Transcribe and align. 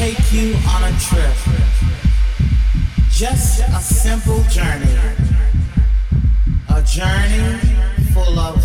take 0.00 0.32
you 0.32 0.54
on 0.66 0.82
a 0.84 0.92
trip. 0.98 1.36
Just 3.10 3.60
a 3.60 3.80
simple 3.82 4.42
journey. 4.44 4.96
A 6.70 6.80
journey 6.80 7.58
full 8.14 8.38
of 8.38 8.64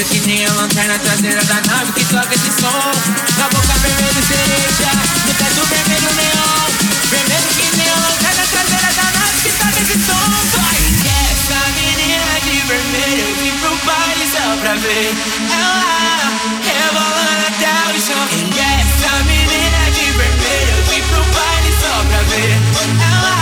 Vejo 0.00 0.12
que 0.12 0.20
tem 0.20 0.46
a 0.46 0.52
lanterna 0.54 0.98
traseira 0.98 1.44
da 1.44 1.60
nave 1.60 1.92
que 1.92 2.04
toca 2.06 2.34
esse 2.34 2.50
som. 2.58 2.90
Na 3.36 3.48
boca 3.50 3.74
vermelho 3.80 4.22
cereja, 4.26 4.90
no 5.26 5.34
teto 5.34 5.66
vermelho 5.66 6.14
neon. 6.14 6.64
Vermelho 7.10 7.48
que 7.48 7.76
tem 7.76 7.86
a 7.86 7.96
lanterna 7.96 8.46
traseira 8.46 8.94
da 8.94 9.04
nave 9.20 9.40
que 9.42 9.50
toca 9.50 9.78
esse 9.78 9.98
som. 10.06 10.30
Vai! 10.56 10.80
Essa 11.28 11.60
menina 11.76 12.40
de 12.40 12.56
vermelho 12.66 13.28
eu 13.28 13.34
vim 13.44 13.52
pro 13.58 13.76
baile 13.84 14.26
só 14.32 14.56
pra 14.62 14.74
ver 14.76 15.12
ela 15.52 16.32
rebolando 16.64 17.44
até 17.48 17.68
o 17.68 18.00
chão. 18.00 18.24
É 18.56 18.80
essa 18.80 19.22
menina 19.24 19.90
de 19.92 20.04
vermelho 20.12 20.76
eu 20.78 20.84
vim 20.94 21.02
pro 21.08 21.24
baile 21.24 21.72
só 21.78 21.92
pra 22.08 22.22
ver 22.22 22.56
ela 23.04 23.36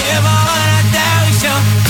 rebolando 0.00 0.78
até 0.80 1.28
o 1.28 1.40
chão. 1.40 1.83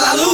la 0.00 0.14
luz. 0.14 0.31